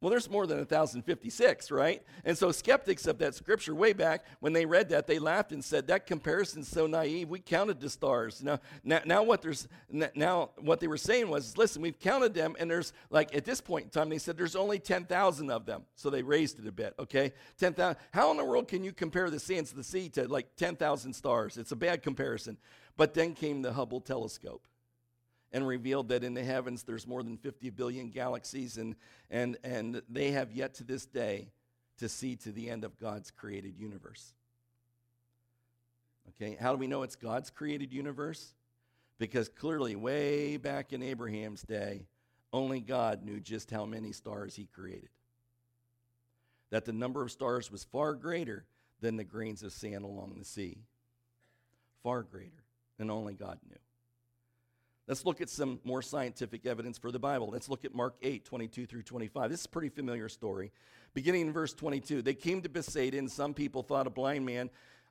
[0.01, 2.05] Well, there's more than 1,056, right?
[2.25, 5.65] And so skeptics of that scripture way back, when they read that, they laughed and
[5.65, 7.29] said, that comparison's so naive.
[7.29, 8.41] We counted the stars.
[8.41, 9.67] Now, now, now, what, there's,
[10.15, 13.61] now what they were saying was, listen, we've counted them, and there's, like, at this
[13.61, 15.83] point in time, they said there's only 10,000 of them.
[15.97, 17.33] So they raised it a bit, okay?
[17.59, 17.97] 10,000.
[18.13, 21.13] How in the world can you compare the sands of the sea to, like, 10,000
[21.13, 21.57] stars?
[21.59, 22.57] It's a bad comparison.
[22.97, 24.63] But then came the Hubble telescope
[25.53, 28.97] and revealed that in the heavens there's more than 50 billion galaxies, and,
[29.31, 31.49] and, and they have yet to this day
[31.99, 34.35] to see to the end of God's created universe.
[36.31, 38.55] Okay, how do we know it's God's created universe?
[39.19, 42.07] Because clearly, way back in Abraham's day,
[42.53, 45.09] only God knew just how many stars he created.
[46.71, 48.65] That the number of stars was far greater
[49.01, 50.79] than the grains of sand along the sea.
[52.03, 52.63] Far greater,
[52.99, 53.79] and only God knew.
[55.09, 57.49] Let's look at some more scientific evidence for the Bible.
[57.51, 59.51] Let's look at Mark 8, 22 through 25.
[59.51, 60.71] This is a pretty familiar story.
[61.14, 64.68] Beginning in verse 22, they came to Bethsaida, and some people thought a blind man,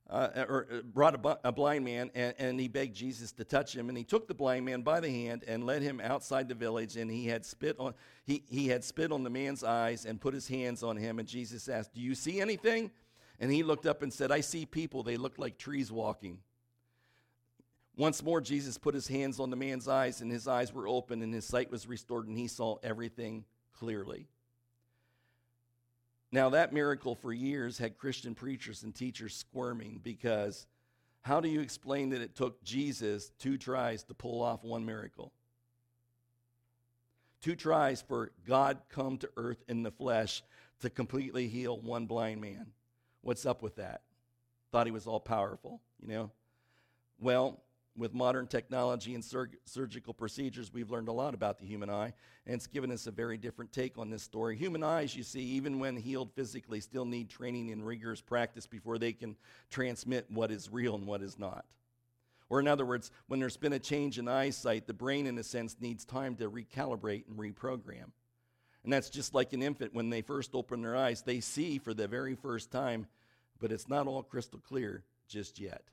[0.07, 3.75] uh, or uh, brought a, a blind man, and, and, he begged Jesus to touch
[3.75, 3.89] him.
[3.89, 6.95] And he took the blind man by the hand and led him outside the village.
[6.95, 10.35] And he had spit on he, he had spit on the man's eyes and put
[10.35, 11.17] his hands on him.
[11.17, 12.91] And Jesus asked, "Do you see anything?"
[13.39, 15.01] And he looked up and said, "I see people.
[15.01, 16.37] They look like trees walking."
[17.97, 21.23] Once more, Jesus put his hands on the man's eyes, and his eyes were open,
[21.23, 24.27] and his sight was restored, and he saw everything clearly.
[26.31, 30.67] Now, that miracle for years had Christian preachers and teachers squirming because
[31.21, 35.31] how do you explain that it took Jesus two tries to pull off one miracle?
[37.41, 40.43] Two tries for God come to earth in the flesh
[40.81, 42.67] to completely heal one blind man.
[43.21, 44.01] What's up with that?
[44.71, 46.31] Thought he was all powerful, you know?
[47.19, 47.61] Well,
[47.97, 52.13] with modern technology and sur- surgical procedures, we've learned a lot about the human eye,
[52.45, 54.55] and it's given us a very different take on this story.
[54.55, 58.99] Human eyes, you see, even when healed physically, still need training and rigorous practice before
[58.99, 59.35] they can
[59.71, 61.65] transmit what is real and what is not.
[62.49, 65.43] Or, in other words, when there's been a change in eyesight, the brain, in a
[65.43, 68.11] sense, needs time to recalibrate and reprogram.
[68.83, 71.93] And that's just like an infant when they first open their eyes, they see for
[71.93, 73.07] the very first time,
[73.59, 75.83] but it's not all crystal clear just yet.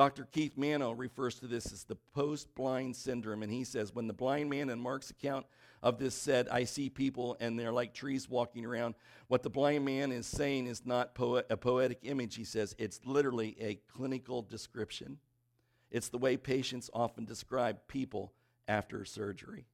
[0.00, 0.24] Dr.
[0.24, 4.14] Keith Mano refers to this as the post blind syndrome, and he says, When the
[4.14, 5.44] blind man in Mark's account
[5.82, 8.94] of this said, I see people and they're like trees walking around,
[9.28, 11.14] what the blind man is saying is not
[11.50, 15.18] a poetic image, he says, it's literally a clinical description.
[15.90, 18.32] It's the way patients often describe people
[18.66, 19.66] after surgery.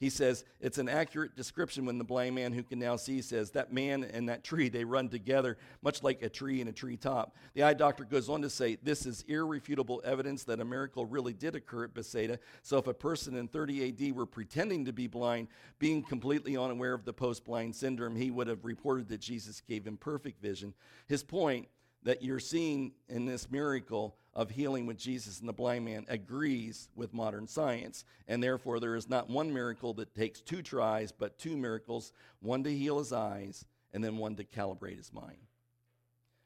[0.00, 3.50] He says it's an accurate description when the blind man who can now see says
[3.50, 7.36] that man and that tree, they run together, much like a tree and a treetop.
[7.52, 11.34] The eye doctor goes on to say this is irrefutable evidence that a miracle really
[11.34, 12.38] did occur at Bethsaida.
[12.62, 16.94] So if a person in 30 AD were pretending to be blind, being completely unaware
[16.94, 20.72] of the post blind syndrome, he would have reported that Jesus gave him perfect vision.
[21.08, 21.68] His point
[22.04, 26.88] that you're seeing in this miracle of healing with Jesus and the blind man agrees
[26.96, 28.06] with modern science.
[28.26, 32.64] And therefore, there is not one miracle that takes two tries, but two miracles one
[32.64, 35.36] to heal his eyes and then one to calibrate his mind.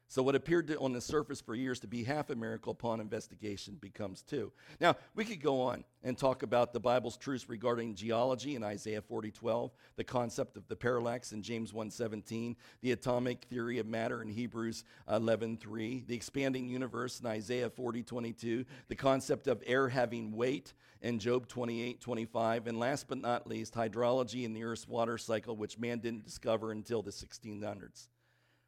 [0.07, 2.99] So, what appeared to, on the surface for years to be half a miracle upon
[2.99, 4.51] investigation becomes two.
[4.79, 9.01] Now, we could go on and talk about the Bible's truths regarding geology in Isaiah
[9.01, 13.87] 40 12, the concept of the parallax in James 1 17, the atomic theory of
[13.87, 19.63] matter in Hebrews 11 3, the expanding universe in Isaiah 40 22, the concept of
[19.65, 24.63] air having weight in Job 28 25, and last but not least, hydrology in the
[24.63, 28.07] Earth's water cycle, which man didn't discover until the 1600s.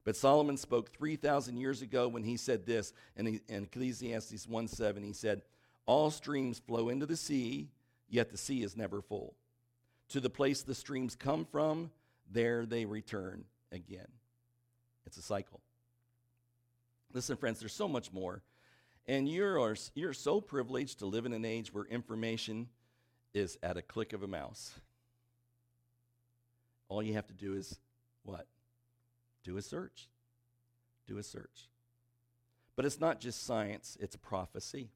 [0.08, 5.04] But Solomon spoke 3,000 years ago when he said this in, Ecclesiastes 1 7.
[5.04, 5.42] He said,
[5.86, 7.68] All streams flow into the sea,
[8.08, 9.34] yet the sea is never full.
[10.12, 11.92] To the place the streams come from,
[12.32, 13.44] there they return
[13.74, 14.08] again.
[15.06, 15.60] It's a cycle.
[17.12, 18.42] Listen, friends, there's so much more.
[19.08, 22.70] And you're, you're so privileged to live in an age where information
[23.34, 24.72] is at a click of a mouse.
[26.88, 27.78] All you have to do is
[28.24, 28.48] what?
[29.48, 30.10] Do a search.
[31.08, 31.70] Do a search.
[32.76, 34.90] But it's not just science, it's prophecy.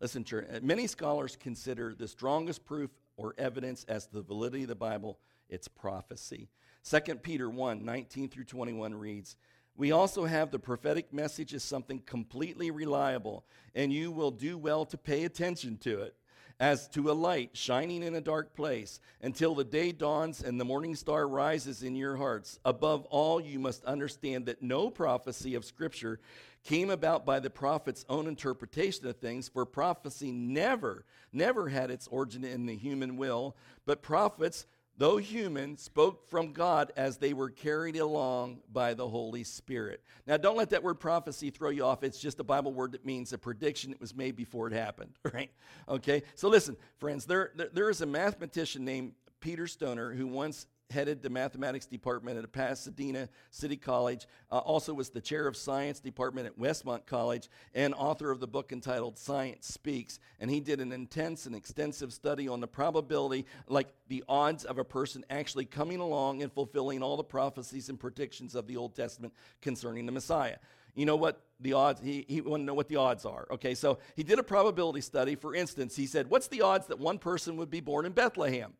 [0.00, 4.64] Listen, church, uh, many scholars consider the strongest proof or evidence as to the validity
[4.64, 6.50] of the Bible, it's prophecy.
[6.84, 9.36] 2 Peter 1 19 through 21 reads,
[9.76, 14.84] we also have the prophetic message as something completely reliable, and you will do well
[14.84, 16.14] to pay attention to it
[16.60, 20.64] as to a light shining in a dark place until the day dawns and the
[20.64, 22.58] morning star rises in your hearts.
[22.64, 26.20] Above all, you must understand that no prophecy of Scripture
[26.64, 32.08] came about by the prophet's own interpretation of things, for prophecy never, never had its
[32.08, 37.50] origin in the human will, but prophets though human, spoke from God as they were
[37.50, 40.02] carried along by the Holy Spirit.
[40.26, 42.04] Now, don't let that word prophecy throw you off.
[42.04, 45.12] It's just a Bible word that means a prediction that was made before it happened,
[45.32, 45.50] right?
[45.88, 50.66] Okay, so listen, friends, there, there, there is a mathematician named Peter Stoner who once
[50.90, 56.00] headed the mathematics department at Pasadena City College, uh, also was the chair of science
[56.00, 60.18] department at Westmont College, and author of the book entitled Science Speaks.
[60.40, 64.78] And he did an intense and extensive study on the probability, like the odds of
[64.78, 68.94] a person actually coming along and fulfilling all the prophecies and predictions of the Old
[68.94, 70.56] Testament concerning the Messiah.
[70.94, 73.48] You know what the odds, he, he wanted to know what the odds are.
[73.50, 75.34] Okay, so he did a probability study.
[75.34, 78.74] For instance, he said, What's the odds that one person would be born in Bethlehem?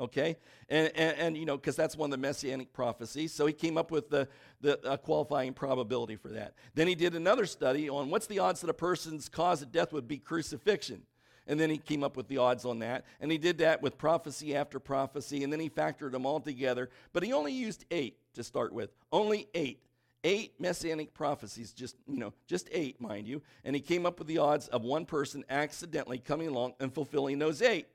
[0.00, 0.36] Okay?
[0.68, 3.32] And, and, and you know, because that's one of the messianic prophecies.
[3.32, 4.26] So he came up with the,
[4.60, 6.54] the qualifying probability for that.
[6.74, 9.92] Then he did another study on what's the odds that a person's cause of death
[9.92, 11.02] would be crucifixion.
[11.46, 13.04] And then he came up with the odds on that.
[13.20, 15.42] And he did that with prophecy after prophecy.
[15.42, 16.90] And then he factored them all together.
[17.12, 18.90] But he only used eight to start with.
[19.10, 19.82] Only eight.
[20.22, 23.40] Eight messianic prophecies, just, you know, just eight, mind you.
[23.64, 27.38] And he came up with the odds of one person accidentally coming along and fulfilling
[27.38, 27.86] those eight.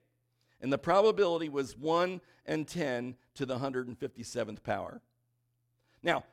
[0.61, 5.01] And the probability was 1 and 10 to the 157th power.
[6.01, 6.23] Now,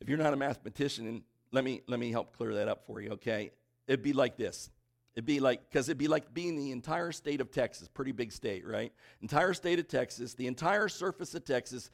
[0.00, 3.10] if you're not a mathematician, let me, let me help clear that up for you,
[3.10, 3.52] okay?
[3.86, 4.70] It'd be like this.
[5.14, 8.30] It'd be like, because it'd be like being the entire state of Texas, pretty big
[8.30, 8.92] state, right?
[9.20, 11.90] Entire state of Texas, the entire surface of Texas,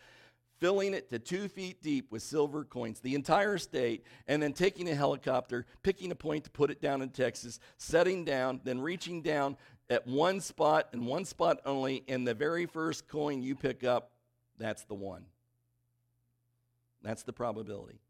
[0.60, 4.88] filling it to two feet deep with silver coins, the entire state, and then taking
[4.88, 9.22] a helicopter, picking a point to put it down in Texas, setting down, then reaching
[9.22, 9.56] down,
[9.90, 14.10] at one spot and one spot only, and the very first coin you pick up,
[14.58, 15.24] that's the one.
[17.02, 18.00] That's the probability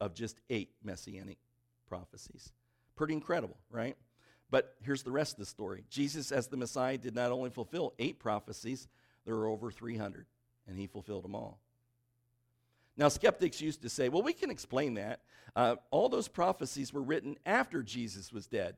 [0.00, 1.38] of just eight messianic
[1.88, 2.52] prophecies.
[2.96, 3.96] Pretty incredible, right?
[4.50, 7.94] But here's the rest of the story Jesus, as the Messiah, did not only fulfill
[7.98, 8.88] eight prophecies,
[9.24, 10.26] there were over 300,
[10.66, 11.60] and he fulfilled them all.
[12.96, 15.20] Now, skeptics used to say, well, we can explain that.
[15.54, 18.74] Uh, all those prophecies were written after Jesus was dead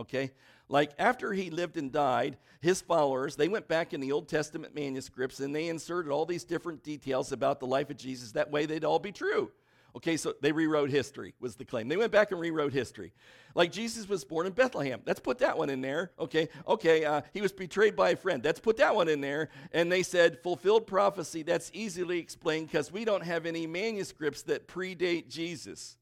[0.00, 0.32] okay?
[0.70, 4.72] Like after he lived and died, his followers, they went back in the Old Testament
[4.72, 8.32] manuscripts and they inserted all these different details about the life of Jesus.
[8.32, 9.50] That way they'd all be true.
[9.96, 11.88] Okay, so they rewrote history, was the claim.
[11.88, 13.12] They went back and rewrote history.
[13.56, 15.02] Like Jesus was born in Bethlehem.
[15.04, 16.12] Let's put that one in there.
[16.20, 18.44] Okay, okay, uh, he was betrayed by a friend.
[18.44, 19.48] Let's put that one in there.
[19.72, 21.42] And they said, fulfilled prophecy.
[21.42, 25.96] That's easily explained because we don't have any manuscripts that predate Jesus.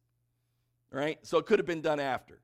[0.90, 1.18] Right?
[1.22, 2.38] So it could have been done after.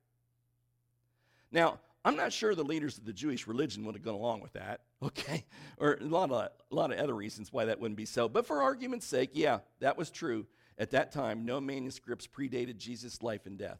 [1.51, 4.53] Now, I'm not sure the leaders of the Jewish religion would have gone along with
[4.53, 5.43] that, okay?
[5.77, 8.29] Or a lot of, a lot of other reasons why that wouldn't be so.
[8.29, 10.45] But for argument's sake, yeah, that was true.
[10.77, 13.79] At that time, no manuscripts predated Jesus' life and death.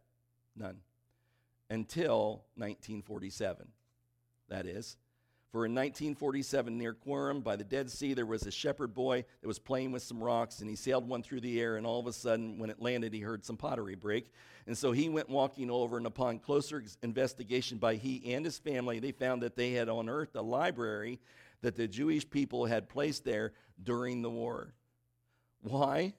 [0.55, 0.77] None.
[1.69, 3.67] Until 1947,
[4.49, 4.97] that is.
[5.56, 9.47] For in 1947, near Qumran by the Dead Sea, there was a shepherd boy that
[9.47, 12.08] was playing with some rocks, and he sailed one through the air, and all of
[12.08, 14.34] a sudden, when it landed, he heard some pottery break.
[14.68, 18.99] And so he went walking over, and upon closer investigation by he and his family,
[18.99, 21.22] they found that they had unearthed a library
[21.62, 24.74] that the Jewish people had placed there during the war.
[25.62, 26.16] Why?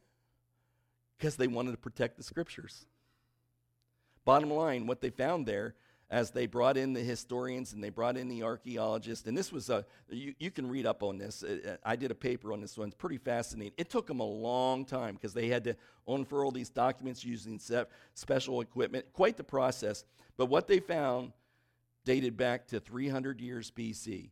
[1.19, 2.87] Because they wanted to protect the scriptures.
[4.25, 5.75] Bottom line, what they found there
[6.09, 9.71] as they brought in the historians and they brought in the archaeologists, and this was
[9.71, 11.43] a, you, you can read up on this.
[11.43, 12.89] Uh, uh, I did a paper on this one.
[12.89, 13.73] It's pretty fascinating.
[13.77, 15.77] It took them a long time because they had to
[16.07, 17.61] unfurl these documents using
[18.15, 19.07] special equipment.
[19.13, 20.05] Quite the process.
[20.37, 21.33] But what they found
[22.07, 24.31] dated back to 300 years BC.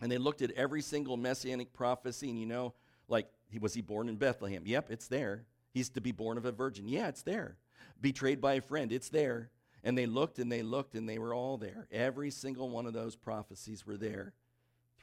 [0.00, 2.72] And they looked at every single messianic prophecy, and you know,
[3.08, 3.26] like,
[3.60, 4.62] was he born in Bethlehem?
[4.64, 5.44] Yep, it's there.
[5.74, 6.88] He's to be born of a virgin.
[6.88, 7.56] Yeah, it's there.
[8.00, 8.92] Betrayed by a friend.
[8.92, 9.50] It's there.
[9.82, 11.86] And they looked and they looked and they were all there.
[11.90, 14.34] Every single one of those prophecies were there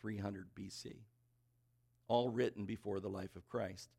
[0.02, 0.96] 300 BC,
[2.08, 3.90] all written before the life of Christ.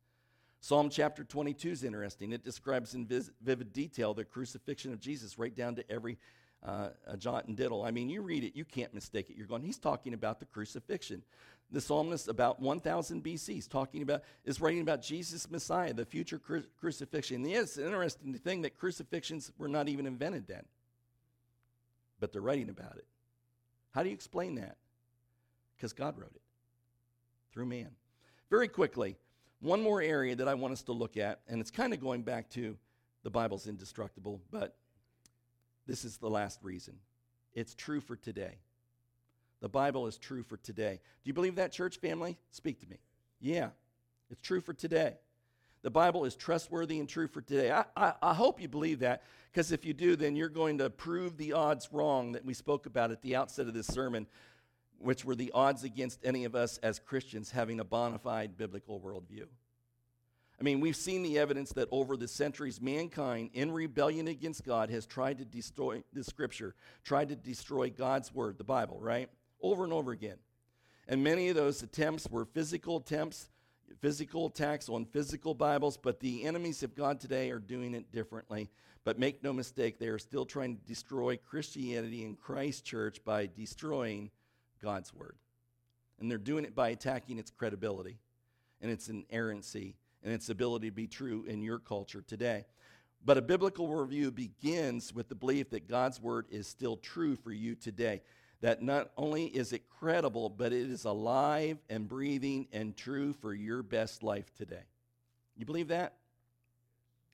[0.61, 2.33] Psalm chapter 22 is interesting.
[2.33, 3.07] It describes in
[3.41, 6.17] vivid detail the crucifixion of Jesus, right down to every
[6.63, 7.83] uh, jot and tittle.
[7.83, 9.37] I mean, you read it, you can't mistake it.
[9.37, 11.23] You're going, he's talking about the crucifixion.
[11.71, 16.39] The psalmist, about 1000 BC, is talking about, is writing about Jesus Messiah, the future
[16.39, 17.43] cru- crucifixion.
[17.43, 20.63] And it's an interesting thing that crucifixions were not even invented then,
[22.19, 23.05] but they're writing about it.
[23.91, 24.77] How do you explain that?
[25.75, 26.41] Because God wrote it
[27.51, 27.89] through man.
[28.49, 29.17] Very quickly,
[29.59, 32.23] one more area that I want us to look at, and it's kind of going
[32.23, 32.77] back to
[33.23, 34.75] the Bible's indestructible, but
[35.85, 36.95] this is the last reason.
[37.53, 38.59] It's true for today.
[39.61, 40.99] The Bible is true for today.
[41.23, 42.37] Do you believe that, church family?
[42.51, 42.97] Speak to me.
[43.41, 43.69] Yeah,
[44.29, 45.15] it's true for today.
[45.81, 47.71] The Bible is trustworthy and true for today.
[47.71, 50.89] I, I, I hope you believe that, because if you do, then you're going to
[50.89, 54.27] prove the odds wrong that we spoke about at the outset of this sermon,
[54.97, 58.99] which were the odds against any of us as Christians having a bona fide biblical
[58.99, 59.45] worldview.
[60.59, 64.89] I mean, we've seen the evidence that over the centuries, mankind, in rebellion against God,
[64.89, 69.29] has tried to destroy the scripture, tried to destroy God's word, the Bible, right?
[69.61, 70.37] Over and over again.
[71.07, 73.49] And many of those attempts were physical attempts,
[73.99, 78.69] physical attacks on physical Bibles, but the enemies of God today are doing it differently.
[79.03, 83.47] But make no mistake, they are still trying to destroy Christianity and Christ Church by
[83.47, 84.29] destroying
[84.83, 85.35] God's word.
[86.19, 88.19] And they're doing it by attacking its credibility
[88.81, 92.65] and its inerrancy and its ability to be true in your culture today.
[93.23, 97.51] But a biblical review begins with the belief that God's word is still true for
[97.51, 98.21] you today.
[98.61, 103.53] That not only is it credible, but it is alive and breathing and true for
[103.53, 104.83] your best life today.
[105.55, 106.15] You believe that?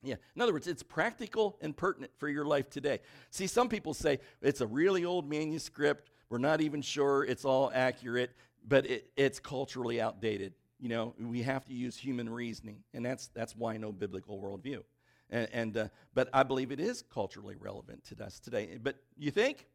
[0.02, 0.16] Yeah.
[0.36, 3.00] In other words, it's practical and pertinent for your life today.
[3.30, 6.10] See, some people say it's a really old manuscript.
[6.28, 8.30] We're not even sure it's all accurate,
[8.66, 13.28] but it, it's culturally outdated you know, we have to use human reasoning, and that's
[13.28, 14.82] that's why no biblical worldview.
[15.30, 18.78] And, and uh, but I believe it is culturally relevant to us today.
[18.80, 19.66] But you think?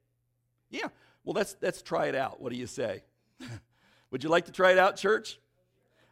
[0.72, 0.88] Yeah.
[1.24, 2.42] Well, let's let's try it out.
[2.42, 3.04] What do you say?
[4.12, 5.40] Would you like to try it out, church?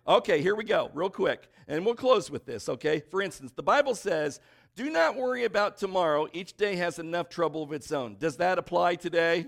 [0.07, 2.69] Okay, here we go, real quick, and we'll close with this.
[2.69, 3.01] Okay.
[3.09, 4.39] For instance, the Bible says,
[4.75, 6.27] "Do not worry about tomorrow.
[6.33, 9.47] Each day has enough trouble of its own." Does that apply today?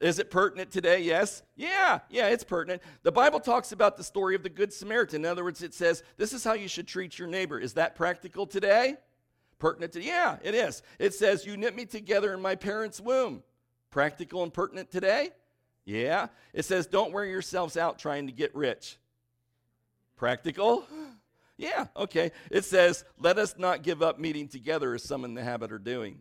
[0.00, 1.00] Is it pertinent today?
[1.00, 1.42] Yes.
[1.56, 2.82] Yeah, yeah, it's pertinent.
[3.04, 5.24] The Bible talks about the story of the Good Samaritan.
[5.24, 7.58] In other words, it says, this is how you should treat your neighbor.
[7.58, 8.96] Is that practical today?
[9.58, 10.82] Pertinent to, yeah, it is.
[10.98, 13.44] It says, you knit me together in my parents' womb.
[13.94, 15.30] Practical and pertinent today?
[15.84, 16.26] Yeah.
[16.52, 18.98] It says, don't wear yourselves out trying to get rich.
[20.16, 20.84] Practical?
[21.56, 22.32] Yeah, okay.
[22.50, 25.78] It says, let us not give up meeting together as some in the habit are
[25.78, 26.20] doing.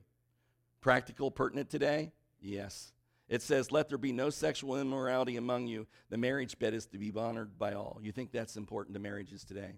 [0.79, 2.11] Practical, pertinent today?
[2.39, 2.91] Yes.
[3.27, 5.87] It says, Let there be no sexual immorality among you.
[6.11, 7.97] The marriage bed is to be honored by all.
[8.03, 9.71] You think that's important to marriages today?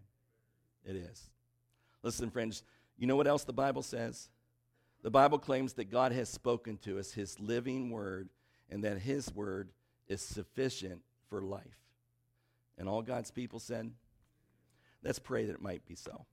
[0.83, 1.29] It is.
[2.03, 2.63] Listen, friends,
[2.97, 4.27] you know what else the Bible says?
[5.05, 8.27] The Bible claims that God has spoken to us, His living word,
[8.71, 9.69] and that His word
[10.07, 11.77] is sufficient for life.
[12.79, 13.91] And all God's people said,
[15.03, 16.25] Let's pray that it might be so.